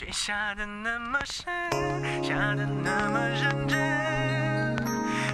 [0.00, 1.44] 雪下的那么深，
[2.24, 3.78] 下的那么认真，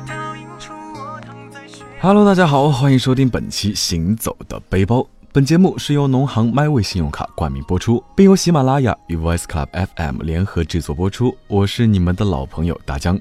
[0.04, 1.60] 倒映出我躺在。
[2.00, 4.96] Hello，大家好，欢迎收听本期《行走的背包》。
[5.30, 11.38] 本节目是由农行 MyWay 信用卡冠名播出，并由喜马拉雅与 Voice Club FM 联合制作播出。
[11.46, 13.16] 我是你们的老朋友大江，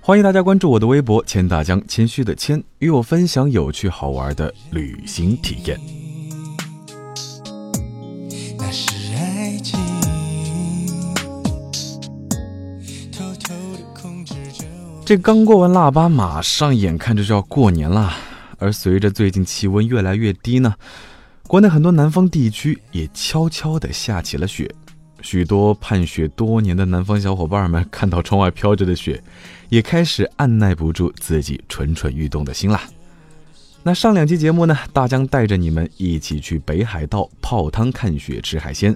[0.00, 5.78] 欢迎大家关注我的微博“谦大江”，谦虚的谦，与我分享有趣好玩的旅行体验。
[15.08, 18.14] 这刚过完腊八，马上眼看着就要过年啦。
[18.58, 20.74] 而随着最近气温越来越低呢，
[21.46, 24.70] 国内很多南方地区也悄悄地下起了雪。
[25.22, 29.24] 许多盼雪多年的南方小伙伴们看到窗外飘着的雪，
[29.70, 32.82] 也开始按耐不住自己蠢蠢欲动的心啦。
[33.82, 38.94] 那上两期节目呢，大江带着你们一起去北海道泡汤看雪吃海鲜，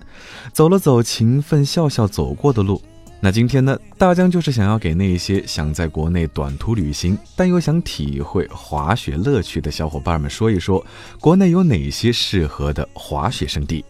[0.52, 2.82] 走了走勤奋笑笑走过的路。
[3.24, 10.84] 那今天呢，大江就是想要给那些想在国内短途旅行，但又想体会滑雪乐趣的小伙伴们说一说，
[11.20, 13.84] 国内有哪些适合的滑雪胜地。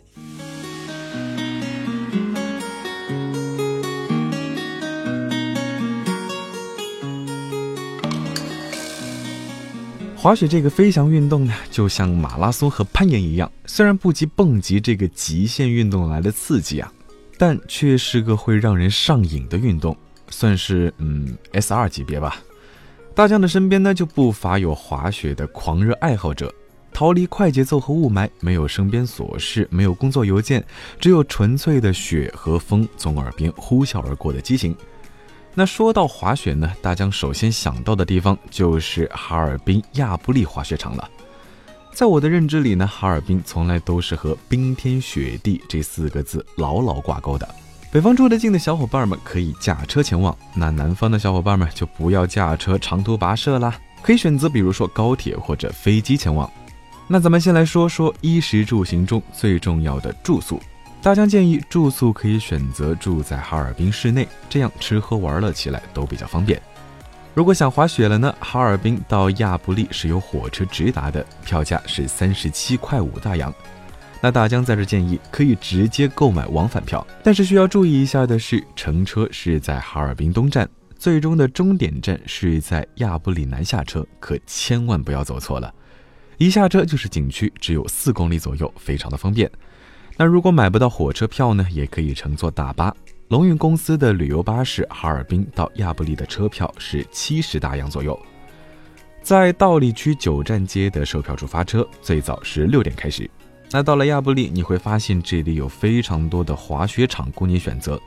[10.15, 16.93] 滑雪这个飞翔运动呢，就像马拉松和攀岩一样，虽然不及蹦极这个极限运动来的刺激啊，
[17.45, 19.97] 但却是个会让人上瘾的运动，
[20.29, 22.37] 算是嗯 S 二级别吧。
[23.17, 26.55] 大江的身边呢，就不乏有滑雪的狂热爱好者，
[26.93, 30.65] 逃离快节奏和雾霾，没有身边琐事，没有工作邮件，
[31.01, 34.73] 只有纯粹的雪和风从耳边呼啸而过的激情。
[35.53, 41.11] 那说到滑雪呢，大江首先想到的地方就是哈尔滨亚布力滑雪场了。
[41.95, 47.47] 在我的认知里呢，哈尔滨从来都是和冰天雪地这四个字牢牢挂钩的。
[47.91, 56.51] 北方住得近的小伙伴们可以驾车前往，那南方的小伙伴们就不要驾车长途跋涉啦，可以选择比如说高铁或者飞机前往。
[57.07, 60.59] 那咱们先来说说衣食住行中最重要的住宿。
[61.03, 66.61] 大江建议住宿可以选择住在哈尔滨市内，这样吃喝玩乐起来都比较方便。
[67.35, 73.53] 如果想滑雪了呢，哈尔滨到亚布力是有火车直达的，票价是三十七块五大洋。
[74.21, 85.73] 那大江在这建议可以直接购买往返票，但是需要注意一下的是，乘车是在哈尔滨东站，最终的终点站是在亚布力南下车，可千万不要走错了。
[86.37, 89.51] 一下车就是景区，只有四公里左右，非常的方便。
[90.19, 92.95] 那如果买不到火车票呢，也可以乘坐大巴。
[93.33, 98.15] 龙运公司的旅游巴士哈尔滨到亚布力的车票是七十大洋左右。
[99.23, 103.31] 在道里区九站街的售票处发车，最早是六点开始。
[103.71, 107.99] 那到了亚布力，你会发现这里有非常多的滑雪场供你选择。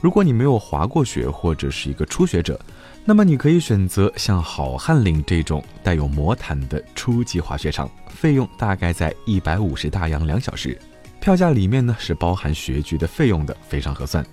[0.00, 2.60] 如果你没有滑过雪或者是一个初学者，
[3.04, 10.76] 那么你可以选择像好汉岭这种带有魔毯的初级滑雪场，费用大概在一百五十大洋两小时。
[11.20, 14.26] 票价里面呢是包含学具的费用的，非常合算。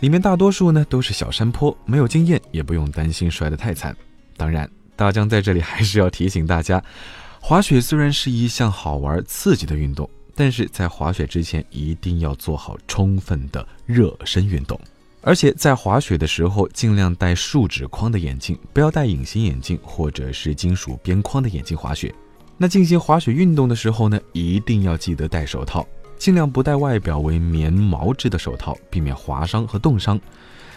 [0.00, 3.96] 里面大多数呢都是小山坡，没有经验也不用担心摔得太惨。
[4.36, 6.82] 当然，大江在这里还是要提醒大家，
[7.42, 14.80] 滑雪虽然是一项好玩刺激的运动，但是在滑雪之前一定要做好充分的热身运动。
[15.20, 22.14] 而且在滑雪的时候，尽量戴树脂框的眼镜，不要戴隐形眼镜或者是金属边框的眼镜滑雪。
[22.56, 25.84] 那进行滑雪运动的时候呢，一定要记得戴手套。
[26.18, 30.20] 尽量不戴外表为棉毛质的手套，避免划伤和冻伤。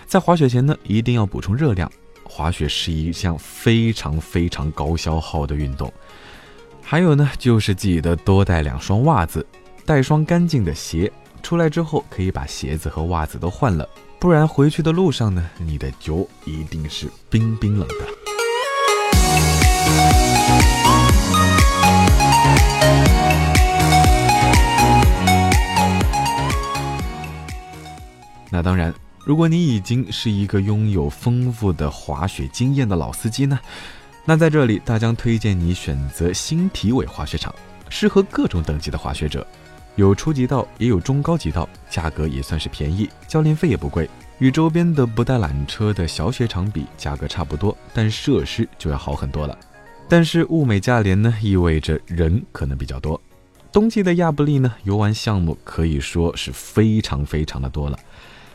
[0.06, 1.92] 在滑雪前呢，一定要补充热量。
[2.24, 5.92] 滑雪是一项非常非常高消耗的运动。
[6.82, 9.46] 还有呢，就是记得多带两双袜子，
[9.86, 11.12] 带双干净的鞋。
[11.42, 19.71] 出来之后可以把鞋子和袜子都换了，不然回去的路上呢，你的脚一定是冰冰冷的。
[29.32, 33.58] 如果你已经是一个拥有丰富的滑雪经验的老司机呢，
[34.26, 37.56] 那在这里大江推荐你选择新体委滑雪场，
[37.88, 39.48] 适合各种等级的滑雪者，
[39.96, 49.58] 有初级道也有中高级道，价格也算是便宜，教练费也不贵，与周边的不带缆车的小雪场比，价格差不多，但设施就要好很多了。
[50.10, 53.18] 但是物美价廉呢，意味着人可能比较多。
[53.72, 57.98] 冬季的亚布力呢，游玩项目可以说是非常非常的多了。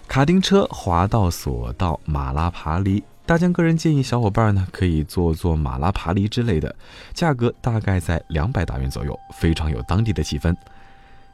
[0.08, 6.74] 卡丁车、滑道、索道、马拉爬犁，大江个人建议小伙伴呢可以做做马拉爬犁之类的，
[7.12, 10.56] 价格大概在两百大元左右，非常有当地的气氛。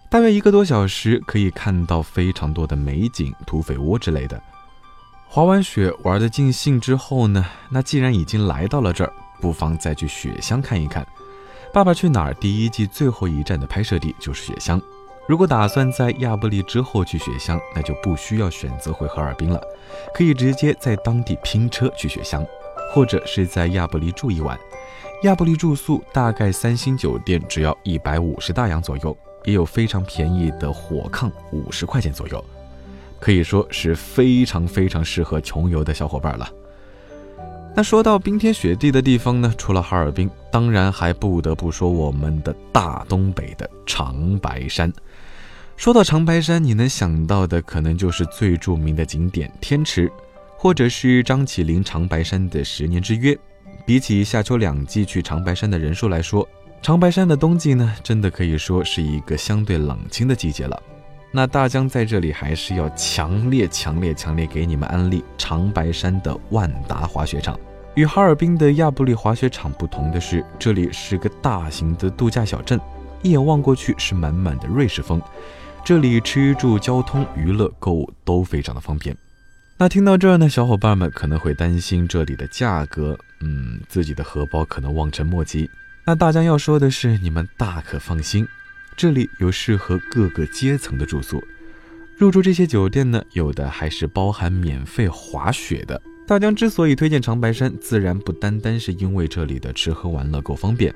[0.08, 4.42] 大约一个多小时可以看到非常多的美景、土匪窝之类的。
[5.28, 11.04] 滑完雪玩得尽兴之后呢，那既然已经来到了这儿，不妨再去雪乡看一看。
[11.72, 14.80] 《爸爸去哪儿》第一季最后一站的拍摄地就是雪乡。
[15.28, 19.62] 如果打算在亚布力之后去雪乡，那就不需要选择回哈尔滨了，
[20.12, 22.44] 可以直接在当地拼车去雪乡，
[22.92, 24.58] 或者是在亚布力住一晚。
[25.22, 32.44] 亚布力住宿大概三星酒店只要一百五十大洋左右，也有非常便宜的火炕，五十块钱左右。
[33.20, 36.50] 可以说是非常非常适合穷游的小伙伴了。
[37.74, 44.92] 那说到冰天雪地的地方呢，除了哈尔滨，当然还不得不说我们的大东北的长白山。
[45.74, 50.12] 说到长白山，你能想到的可能就是最著名的景点天池，
[50.58, 53.36] 或者是张起灵长白山的十年之约。
[53.86, 56.46] 比起夏秋两季去长白山的人数来说，
[56.82, 60.80] 长白山的冬季呢，真的可以说是一个相对冷清的季节了。
[61.34, 67.58] 那大江在这里还是要强烈、强烈、强烈给你们安利长白山的万达滑雪场。
[67.94, 72.78] 与哈尔滨的亚布力滑雪场不同的是，这里是个大型的度假小镇，
[73.22, 75.20] 一眼望过去是满满的瑞士风。
[75.82, 79.16] 这里吃住、交通、娱乐、购物都非常的方便。
[79.78, 85.68] 那听到这儿呢，小伙伴们可能会担心这里的价格，嗯，自己的荷包可能望尘莫及。
[86.06, 88.46] 那大江要说的是，你们大可放心。
[89.02, 91.42] 这里有适合各个阶层的住宿，
[92.16, 96.00] 入住这些酒店呢，有的还是包含免费滑雪的。
[96.24, 100.94] 大江之所以推荐长白山，自然不单单是因为这里的吃喝玩乐够方便，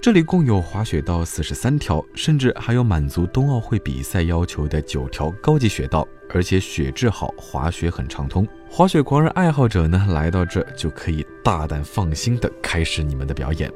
[0.00, 8.46] 这里共有滑雪道四十三条，甚至还有满足冬奥会比赛要求的九条高级雪道，而且雪质好，滑雪很畅通。
[8.70, 13.68] 滑雪狂热爱好者呢，来到这就可以大胆放心的开始你们的表演。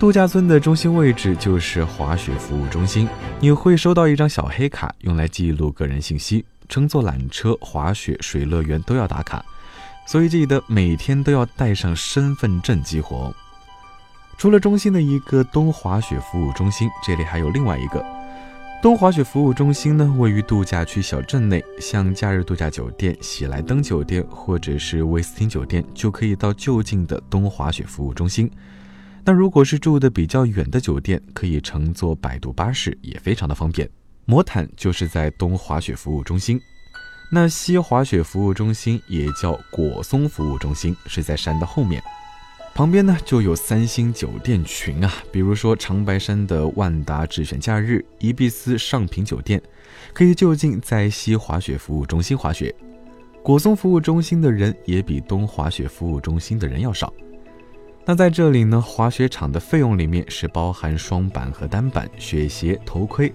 [0.00, 3.06] 度假村的中心位置就是滑雪服务中心，
[3.38, 6.42] 你会收到一张小黑卡，用来记录个人信息。
[6.70, 9.44] 乘坐缆车、滑雪、水乐园都要打卡，
[10.06, 13.30] 所以记得每天都要带上身份证激活。
[14.38, 18.02] 除了中心的一个东滑雪服务中心，这里还有另外一个
[18.80, 28.50] 东滑雪服务中心呢，位于度假区小镇内，像假日度假酒店喜来登酒店或者是威斯汀酒店，就可以到就近的东滑雪服务中心。
[29.24, 33.88] 那如果是住的比较远的酒店，可以乘坐摆渡巴士，也非常的方便。
[34.24, 36.60] 魔毯就是在东滑雪服务中心，
[37.30, 42.02] 那西滑雪服务中心也叫果松服务中心，是在山的后面。
[42.74, 49.60] 旁边呢就有三星酒店群啊，比如说长白山的万达智选假日、宜碧斯上品酒店，
[50.14, 52.74] 可以就近在西滑雪服务中心滑雪。
[53.42, 57.12] 果松服务中心的人也比东滑雪服务中心的人要少。
[58.04, 63.32] 那在这里呢，滑雪场的费用里面是包含双板和单板、雪鞋、头盔。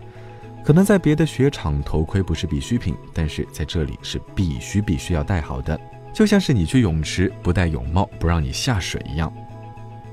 [0.66, 5.80] 可能在别的雪场，头盔不是必需品，但是在这里是必须必须要戴好的，
[6.12, 9.32] 就像是你去泳池不戴泳帽不让你下水一样。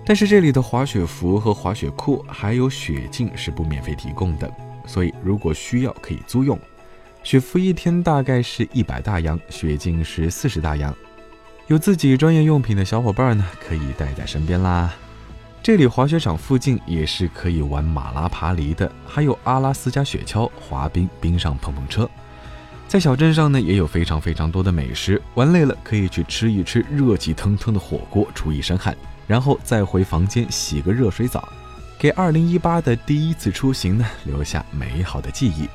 [0.05, 4.53] 但是这里的滑雪服和滑雪裤还有雪镜是不免费提供的，
[4.87, 6.59] 所以如果需要可以租用。
[7.23, 10.95] 雪服一天大概是一百大洋，雪镜是四十大洋。
[11.69, 14.93] 有自己专业用品的小伙伴呢，可以带在身边啦。
[15.63, 22.09] 这里滑雪场附近也是可以玩马拉爬犁的，还有阿拉斯加雪橇、滑冰、冰上碰碰车。
[22.89, 28.95] 在小镇上呢，也有非常非常多的美食，玩累了可以去吃一吃热气腾腾的火锅，出一身汗，
[29.27, 31.49] 然后再回房间洗个热水澡，
[31.97, 35.69] 给2018的第一次出行呢留下美好的记忆。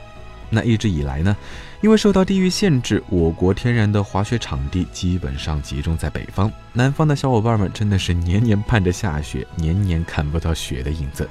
[0.49, 1.35] 那一直以来呢，
[1.81, 11.29] 因为受到地域限制，我国天然的滑雪场地基本上集中在北方，南方的小伙伴们真的是年年盼着下雪，年年看不到雪的影子。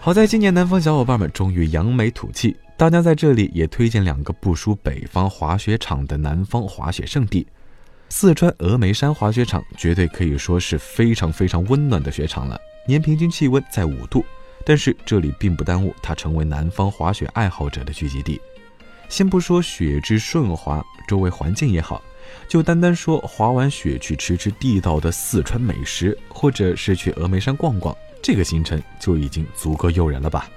[0.00, 7.46] 好在今年南方小伙伴们终于扬眉吐气，大家在这里也推荐两个不输北方滑雪场的南方滑雪胜地——
[8.10, 14.24] 四川峨眉山滑雪场，绝对可以说是非常非常温暖的雪场了，年平均气温在五度。
[14.64, 18.40] 但是这里并不耽误它成为南方滑雪爱好者的聚集地。
[19.08, 22.02] 先不说雪质顺滑，周围环境也好，
[22.48, 30.48] 就单单说滑完雪去吃吃地道的四川美食，或者是去峨眉山逛逛，这个行程就已经足够诱人了吧？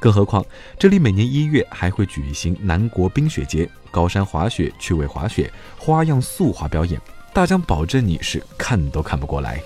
[0.00, 0.44] 更何况
[0.78, 7.00] 这里每年一月还会举行南国冰雪节，高山滑雪、趣味滑雪、花样速滑表演，
[7.32, 9.62] 大疆保证你是看都看不过来。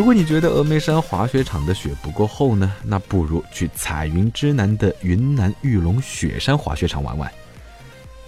[0.00, 7.30] 如果你觉得峨眉山滑雪场的雪不够厚呢，那不如去彩云之南的云南玉龙雪山滑雪场玩玩。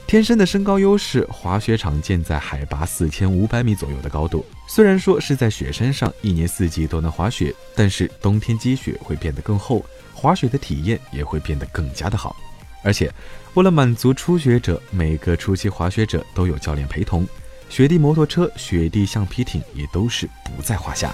[0.06, 4.44] 天生的身高优势，滑雪场建在海拔四千五百米左右的高度。
[4.68, 12.36] 虽然说是在雪山上，一年四季都能滑雪，但是冬天积雪会变得更厚，滑雪的体验也会变得更加的好。
[12.84, 13.10] 而且，
[13.54, 17.26] 为了满足初学者，每个初期滑雪者都有教练陪同。
[17.72, 21.10] 雪地摩托车、雪地橡皮艇也都是不在话下。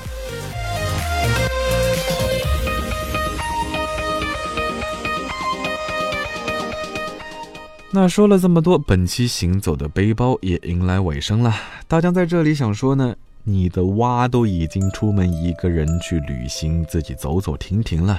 [7.92, 11.54] 那说了这么多，本期行走的背包也迎来尾声了。
[11.86, 18.18] 大江在这里想说呢，你的蛙都已经出门一个人去旅行，自己走走停停了，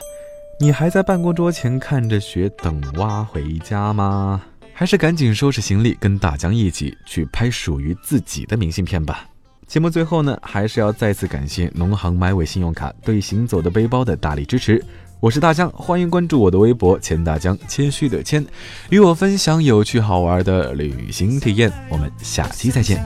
[0.62, 4.41] 你还在办公桌前看着雪等蛙回家吗？
[4.80, 9.28] 还是赶紧收拾行李，跟大江一起去拍属于自己的明信片吧。
[9.68, 14.82] 节目最后呢，还是要再次感谢农行 My 位信用卡对行走的背包的大力支持。
[15.20, 18.46] 我是大江，欢迎关注我的微博“钱大江”，谦虚的谦，
[18.90, 21.70] 与我分享有趣好玩的旅行体验。
[21.90, 23.04] 我们下期再见。